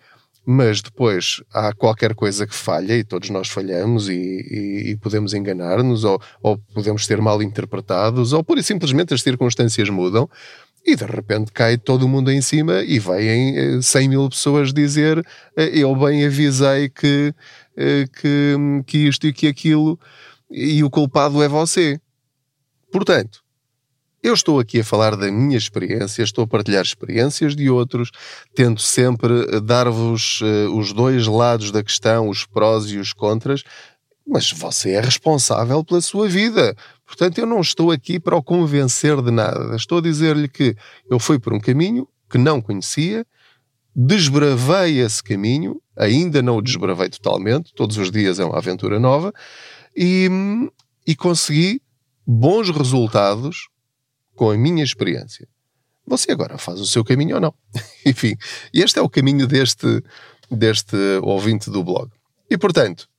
mas 0.46 0.82
depois 0.82 1.44
há 1.54 1.74
qualquer 1.74 2.16
coisa 2.16 2.48
que 2.48 2.56
falha 2.56 2.98
e 2.98 3.04
todos 3.04 3.30
nós 3.30 3.50
falhamos 3.50 4.10
e, 4.10 4.14
e, 4.14 4.92
e 4.92 4.98
podemos 4.98 5.34
enganar-nos 5.34 6.04
ou, 6.04 6.20
ou, 6.42 6.58
podemos 6.74 7.06
ser 7.06 7.22
mal 7.22 7.42
interpretados 7.44 8.34
ou 8.34 8.44
pura 8.44 8.60
e 8.60 8.64
simplesmente 8.64 9.14
as 9.14 9.22
circunstâncias 9.22 9.90
mudam 9.90 10.28
e 10.86 10.96
de 10.96 11.06
repente 11.06 11.52
cai 11.52 11.78
todo 11.78 12.08
mundo 12.08 12.32
em 12.32 12.42
cima 12.42 12.82
e 12.82 13.00
vêm 13.00 13.82
100 13.82 14.06
eh, 14.06 14.08
mil 14.08 14.30
pessoas 14.30 14.74
dizer 14.74 15.26
eh, 15.56 15.72
eu 15.74 15.96
bem 15.96 16.26
avisei 16.26 16.90
que, 16.90 17.34
eh, 17.76 18.06
que, 18.20 18.56
que 18.86 18.98
isto 19.08 19.28
e 19.28 19.34
que 19.34 19.48
aquilo 19.48 20.00
e 20.50 20.84
o 20.84 20.90
culpado 20.90 21.44
é 21.44 21.48
você. 21.48 22.00
Portanto, 22.92 23.44
eu 24.22 24.34
estou 24.34 24.60
aqui 24.60 24.80
a 24.80 24.84
falar 24.84 25.16
da 25.16 25.32
minha 25.32 25.58
experiência, 25.58 26.24
estou 26.24 26.44
a 26.44 26.48
partilhar 26.48 26.84
experiências 26.84 27.56
de 27.56 27.70
outros, 27.70 28.10
tento 28.56 28.82
sempre 28.82 29.62
dar-vos 29.62 30.42
os 30.74 30.92
dois 30.92 31.26
lados 31.28 31.72
da 31.72 31.82
questão, 31.84 32.28
os 32.28 32.46
prós 32.46 32.92
e 32.92 32.98
os 32.98 33.14
contras, 33.14 33.64
mas 34.30 34.52
você 34.52 34.92
é 34.92 35.02
responsável 35.02 35.84
pela 35.84 36.00
sua 36.02 36.30
vida. 36.30 36.76
Portanto, 37.06 37.40
eu 37.40 37.48
não 37.48 37.60
estou 37.60 37.92
aqui 37.92 38.20
para 38.20 38.38
o 38.38 38.44
convencer 38.44 39.20
de 39.22 39.32
nada. 39.32 39.76
Estou 39.76 39.98
a 39.98 40.02
dizer-lhe 40.02 40.48
que 40.48 40.76
eu 41.10 41.20
fui 41.20 41.40
por 41.40 41.52
um 41.52 41.60
caminho 41.60 42.08
que 42.30 42.38
não 42.38 42.62
conhecia, 42.62 43.26
desbravei 43.96 45.00
esse 45.00 45.24
caminho, 45.24 45.82
ainda 45.98 46.44
não 46.44 46.58
o 46.58 46.62
desbravei 46.62 47.10
totalmente, 47.10 47.74
todos 47.74 47.98
os 47.98 48.12
dias 48.12 48.40
é 48.40 48.46
uma 48.46 48.60
aventura 48.60 49.00
nova, 49.00 49.34
e, 49.98 50.30
e 51.08 51.16
consegui 51.16 51.82
bons 52.26 52.70
resultados 52.70 53.68
com 54.36 54.52
a 54.52 54.58
minha 54.58 54.84
experiência. 54.84 55.48
Você 56.06 56.32
agora 56.32 56.60
faz 56.60 56.80
o 56.80 56.86
seu 56.86 57.04
caminho 57.04 57.36
ou 57.36 57.42
não. 57.42 57.54
Enfim, 58.06 58.36
este 58.72 59.00
é 59.00 59.02
o 59.02 59.10
caminho 59.10 59.48
deste, 59.48 60.04
deste 60.52 60.96
ouvinte 61.24 61.72
do 61.72 61.84
blog. 61.84 62.12
E 62.48 62.58
portanto, 62.58 63.10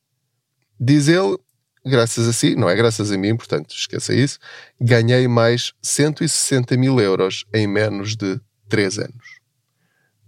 diz 0.80 1.08
ele, 1.08 1.36
graças 1.84 2.26
a 2.26 2.32
si, 2.32 2.56
não 2.56 2.68
é 2.68 2.74
graças 2.74 3.12
a 3.12 3.18
mim, 3.18 3.36
portanto, 3.36 3.74
esqueça 3.74 4.14
isso, 4.14 4.38
ganhei 4.80 5.28
mais 5.28 5.72
160 5.82 6.76
mil 6.76 6.98
euros 6.98 7.44
em 7.52 7.66
menos 7.66 8.16
de 8.16 8.40
3 8.68 8.98
anos. 8.98 9.40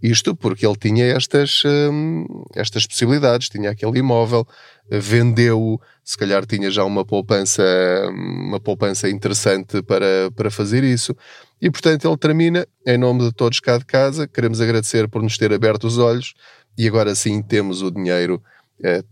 Isto 0.03 0.35
porque 0.35 0.67
ele 0.67 0.75
tinha 0.75 1.05
estas, 1.05 1.63
hum, 1.65 2.27
estas 2.57 2.87
possibilidades, 2.89 3.49
tinha 3.49 3.71
aquele 3.71 4.01
imóvel, 4.01 4.45
vendeu-o, 4.91 5.81
se 6.03 6.19
calhar 6.19 6.45
tinha 6.45 6.73
já 6.73 6.85
uma 6.85 7.05
poupança, 7.05 7.63
uma 8.11 8.59
poupança 8.59 9.09
interessante 9.09 9.81
para, 9.81 10.29
para 10.35 10.51
fazer 10.51 10.83
isso. 10.83 11.17
E 11.61 11.71
portanto 11.71 12.09
ele 12.09 12.17
termina, 12.17 12.67
em 12.85 12.99
nome 12.99 13.21
de 13.21 13.33
todos 13.33 13.61
cá 13.61 13.79
de 13.79 13.85
casa, 13.85 14.27
queremos 14.27 14.61
agradecer 14.61 15.09
por 15.09 15.23
nos 15.23 15.39
ter 15.39 15.53
aberto 15.53 15.85
os 15.85 15.99
olhos 15.99 16.35
e 16.77 16.89
agora 16.89 17.15
sim 17.15 17.41
temos 17.41 17.81
o 17.81 17.91
dinheiro 17.91 18.43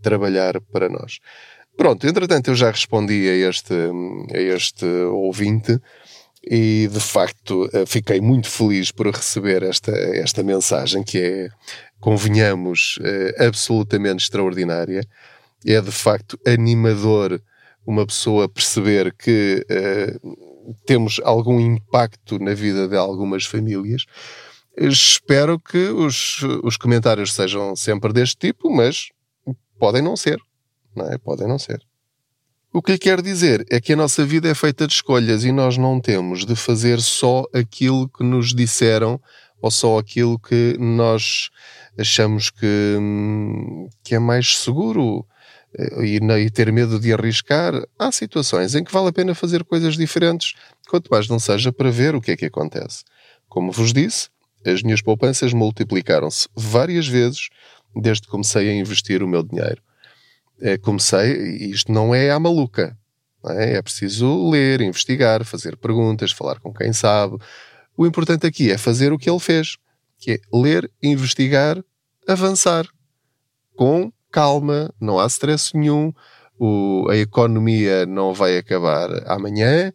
trabalhar 0.01 0.59
para 0.71 0.89
nós. 0.89 1.19
Pronto, 1.77 2.05
entretanto 2.05 2.49
eu 2.49 2.55
já 2.55 2.69
respondi 2.69 3.27
a 3.29 3.49
este, 3.49 3.73
a 4.33 4.39
este 4.39 4.85
ouvinte 4.85 5.79
e 6.43 6.87
de 6.91 6.99
facto 6.99 7.69
eh, 7.71 7.85
fiquei 7.85 8.19
muito 8.19 8.49
feliz 8.49 8.91
por 8.91 9.07
receber 9.07 9.63
esta, 9.63 9.91
esta 9.91 10.43
mensagem 10.43 11.03
que 11.03 11.17
é, 11.17 11.49
convenhamos, 11.99 12.99
eh, 13.03 13.45
absolutamente 13.47 14.23
extraordinária. 14.23 15.03
É 15.65 15.79
de 15.79 15.91
facto 15.91 16.39
animador 16.45 17.41
uma 17.85 18.05
pessoa 18.05 18.49
perceber 18.49 19.13
que 19.13 19.65
uh, 19.69 20.75
temos 20.85 21.19
algum 21.23 21.59
impacto 21.59 22.39
na 22.39 22.53
vida 22.53 22.87
de 22.87 22.95
algumas 22.95 23.45
famílias. 23.45 24.05
Espero 24.77 25.59
que 25.59 25.89
os, 25.89 26.41
os 26.63 26.77
comentários 26.77 27.33
sejam 27.33 27.75
sempre 27.75 28.13
deste 28.13 28.37
tipo, 28.37 28.71
mas 28.71 29.09
podem 29.81 30.03
não 30.03 30.15
ser. 30.15 30.39
Não 30.95 31.11
é? 31.11 31.17
Podem 31.17 31.47
não 31.47 31.57
ser. 31.57 31.81
O 32.71 32.83
que 32.83 32.91
lhe 32.91 32.99
quero 32.99 33.23
dizer 33.23 33.65
é 33.67 33.81
que 33.81 33.93
a 33.93 33.95
nossa 33.95 34.23
vida 34.23 34.47
é 34.47 34.53
feita 34.53 34.85
de 34.85 34.93
escolhas 34.93 35.43
e 35.43 35.51
nós 35.51 35.75
não 35.75 35.99
temos 35.99 36.45
de 36.45 36.55
fazer 36.55 37.01
só 37.01 37.45
aquilo 37.51 38.07
que 38.07 38.23
nos 38.23 38.53
disseram 38.53 39.19
ou 39.59 39.71
só 39.71 39.97
aquilo 39.97 40.37
que 40.37 40.77
nós 40.79 41.49
achamos 41.97 42.51
que, 42.51 42.97
que 44.03 44.13
é 44.13 44.19
mais 44.19 44.59
seguro 44.59 45.25
eh, 45.75 46.05
e, 46.05 46.17
e 46.17 46.49
ter 46.51 46.71
medo 46.71 46.99
de 46.99 47.11
arriscar. 47.11 47.73
Há 47.97 48.11
situações 48.11 48.75
em 48.75 48.83
que 48.83 48.93
vale 48.93 49.09
a 49.09 49.13
pena 49.13 49.33
fazer 49.33 49.63
coisas 49.63 49.97
diferentes, 49.97 50.53
quanto 50.87 51.09
mais 51.09 51.27
não 51.27 51.39
seja 51.39 51.73
para 51.73 51.89
ver 51.89 52.13
o 52.13 52.21
que 52.21 52.31
é 52.31 52.37
que 52.37 52.45
acontece. 52.45 53.03
Como 53.49 53.71
vos 53.71 53.91
disse, 53.91 54.29
as 54.65 54.83
minhas 54.83 55.01
poupanças 55.01 55.53
multiplicaram-se 55.53 56.47
várias 56.55 57.07
vezes 57.07 57.49
desde 57.95 58.23
que 58.23 58.29
comecei 58.29 58.69
a 58.69 58.73
investir 58.73 59.23
o 59.23 59.27
meu 59.27 59.43
dinheiro. 59.43 59.81
É, 60.59 60.77
comecei, 60.77 61.57
isto 61.71 61.91
não 61.91 62.13
é 62.13 62.31
à 62.31 62.39
maluca. 62.39 62.97
É? 63.49 63.77
é 63.77 63.81
preciso 63.81 64.49
ler, 64.49 64.81
investigar, 64.81 65.43
fazer 65.43 65.75
perguntas, 65.77 66.31
falar 66.31 66.59
com 66.59 66.73
quem 66.73 66.93
sabe. 66.93 67.37
O 67.97 68.05
importante 68.05 68.45
aqui 68.45 68.71
é 68.71 68.77
fazer 68.77 69.11
o 69.11 69.17
que 69.17 69.29
ele 69.29 69.39
fez, 69.39 69.77
que 70.19 70.31
é 70.31 70.39
ler, 70.53 70.91
investigar, 71.01 71.83
avançar. 72.27 72.87
Com 73.75 74.11
calma, 74.31 74.93
não 74.99 75.19
há 75.19 75.25
stress 75.27 75.75
nenhum, 75.75 76.13
o, 76.57 77.07
a 77.09 77.17
economia 77.17 78.05
não 78.05 78.33
vai 78.33 78.57
acabar 78.57 79.09
amanhã, 79.27 79.91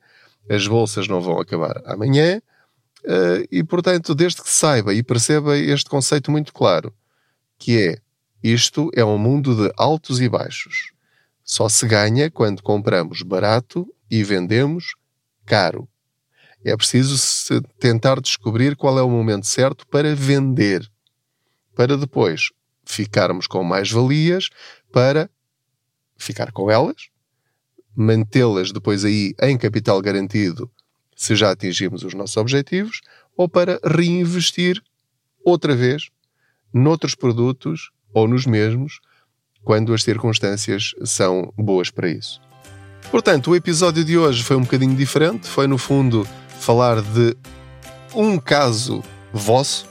as 0.51 0.67
bolsas 0.67 1.09
não 1.09 1.21
vão 1.21 1.41
acabar 1.41 1.81
amanhã, 1.87 2.43
uh, 3.05 3.47
e 3.51 3.65
portanto, 3.65 4.15
desde 4.15 4.43
que 4.43 4.51
saiba 4.51 4.93
e 4.93 5.03
perceba 5.03 5.57
este 5.57 5.89
conceito 5.89 6.31
muito 6.31 6.53
claro, 6.53 6.93
que 7.59 7.79
é 7.79 7.99
isto 8.43 8.91
é 8.95 9.05
um 9.05 9.19
mundo 9.19 9.55
de 9.57 9.73
altos 9.77 10.21
e 10.21 10.29
baixos. 10.29 10.93
Só 11.43 11.69
se 11.69 11.87
ganha 11.87 12.31
quando 12.31 12.63
compramos 12.63 13.23
barato 13.23 13.87
e 14.11 14.23
vendemos 14.23 14.95
caro. 15.45 15.89
É 16.65 16.77
preciso 16.77 17.63
tentar 17.79 18.21
descobrir 18.21 18.77
qual 18.77 18.99
é 18.99 19.03
o 19.03 19.11
momento 19.11 19.47
certo 19.47 19.87
para 19.87 20.15
vender, 20.15 20.89
para 21.75 21.97
depois 21.97 22.51
ficarmos 22.85 23.47
com 23.47 23.63
mais 23.63 23.91
valias, 23.91 24.49
para 24.93 25.31
ficar 26.17 26.53
com 26.53 26.71
elas, 26.71 27.09
mantê-las 27.95 28.73
depois 28.73 29.05
aí 29.05 29.35
em 29.43 29.57
capital 29.57 30.01
garantido 30.01 30.71
se 31.17 31.35
já 31.35 31.51
atingimos 31.51 32.03
os 32.03 32.13
nossos 32.13 32.37
objetivos, 32.37 33.01
ou 33.37 33.49
para 33.49 33.81
reinvestir 33.83 34.83
outra 35.45 35.75
vez 35.75 36.11
noutros 36.73 37.15
produtos 37.15 37.91
ou 38.13 38.27
nos 38.27 38.47
mesmos, 38.47 39.01
quando 39.63 39.93
as 39.93 40.03
circunstâncias 40.03 40.95
são 41.05 41.53
boas 41.57 41.91
para 41.91 42.09
isso. 42.09 42.41
Portanto, 43.11 43.51
o 43.51 43.57
episódio 43.57 44.05
de 44.05 44.17
hoje 44.17 44.43
foi 44.43 44.57
um 44.57 44.63
bocadinho 44.63 44.97
diferente, 44.97 45.47
foi 45.47 45.67
no 45.67 45.79
fundo 45.79 46.27
falar 46.61 47.01
de 47.03 47.37
um 48.15 48.39
caso 48.39 49.03
vosso, 49.33 49.87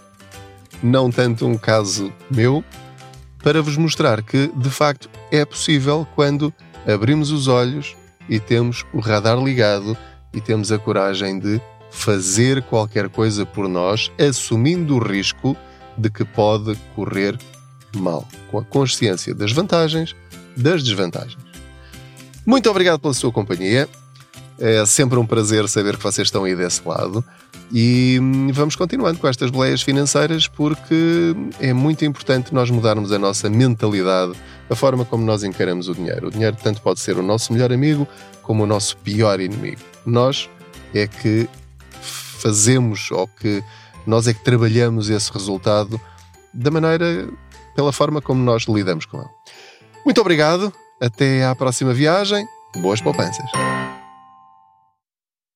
não 0.82 1.10
tanto 1.10 1.46
um 1.46 1.58
caso 1.58 2.12
meu, 2.30 2.64
para 3.44 3.62
vos 3.62 3.78
mostrar 3.78 4.24
que 4.24 4.48
de 4.56 4.70
facto 4.70 5.10
é 5.32 5.46
possível 5.46 6.08
quando 6.16 6.54
abrimos 6.88 7.32
os 7.32 7.48
olhos 7.48 7.96
e 8.28 8.40
temos 8.40 8.86
o 8.94 9.00
radar 9.00 9.38
ligado 9.42 9.98
e 10.34 10.42
temos 10.42 10.72
a 10.72 10.80
coragem 10.80 11.40
de 11.40 11.62
fazer 11.92 12.62
qualquer 12.64 13.10
coisa 13.10 13.46
por 13.46 13.70
nós, 13.70 14.12
assumindo 14.20 14.96
o 14.96 15.00
risco 15.00 15.56
de 15.98 16.10
que 16.10 16.26
pode 16.26 16.76
correr 16.96 17.38
mal, 17.96 18.28
com 18.52 18.60
a 18.60 18.64
consciência 18.64 19.34
das 19.34 19.52
vantagens, 19.52 20.16
das 20.56 20.84
desvantagens. 20.84 21.38
Muito 22.46 22.70
obrigado 22.70 23.00
pela 23.00 23.14
sua 23.14 23.32
companhia. 23.32 23.90
É 24.58 24.86
sempre 24.86 25.18
um 25.18 25.26
prazer 25.26 25.68
saber 25.68 25.98
que 25.98 26.04
vocês 26.04 26.28
estão 26.28 26.44
aí 26.44 26.56
desse 26.56 26.82
lado. 26.88 27.24
E 27.72 28.20
hum, 28.22 28.52
vamos 28.54 28.76
continuando 28.76 29.20
com 29.20 29.28
estas 29.28 29.50
boleias 29.50 29.82
financeiras 29.82 30.48
porque 30.48 31.36
é 31.60 31.74
muito 31.74 32.06
importante 32.06 32.54
nós 32.54 32.70
mudarmos 32.70 33.12
a 33.12 33.18
nossa 33.18 33.50
mentalidade, 33.50 34.34
a 34.70 34.76
forma 34.76 35.04
como 35.04 35.26
nós 35.26 35.44
encaramos 35.44 35.90
o 35.90 35.96
dinheiro. 35.96 36.28
O 36.28 36.32
dinheiro 36.32 36.56
tanto 36.62 36.82
pode 36.82 37.00
ser 37.00 37.18
o 37.18 37.24
nosso 37.24 37.52
melhor 37.52 37.74
amigo 37.74 38.08
como 38.44 38.64
o 38.64 38.68
nosso 38.68 38.96
pior 38.98 39.40
inimigo. 39.40 39.82
Nós 40.06 40.48
é 40.94 41.08
que 41.08 41.50
fazemos 42.02 43.10
ou 43.12 43.28
que 43.28 43.64
nós 44.10 44.28
é 44.28 44.34
que 44.34 44.44
trabalhamos 44.44 45.10
esse 45.10 45.32
resultado 45.32 46.00
da 46.54 46.72
maneira 46.72 47.28
pela 47.76 47.92
forma 47.92 48.22
como 48.22 48.42
nós 48.42 48.64
lidamos 48.64 49.06
com 49.06 49.18
ele. 49.18 49.30
Muito 50.06 50.22
obrigado, 50.22 50.72
até 51.02 51.46
à 51.46 51.56
próxima 51.56 51.94
viagem, 51.94 52.46
boas 52.78 53.02
poupanças. 53.02 53.46